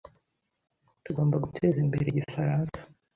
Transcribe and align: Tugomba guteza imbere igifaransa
Tugomba 1.03 1.35
guteza 1.43 1.77
imbere 1.85 2.07
igifaransa 2.09 2.79